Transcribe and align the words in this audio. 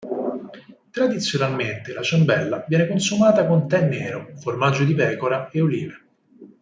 Tradizionalmente, 0.89 1.93
la 1.93 2.01
ciambella 2.01 2.65
viene 2.67 2.87
consumata 2.87 3.45
con 3.45 3.67
tè 3.67 3.87
nero, 3.87 4.31
formaggio 4.33 4.83
di 4.83 4.95
pecora 4.95 5.47
e 5.51 5.61
olive. 5.61 6.05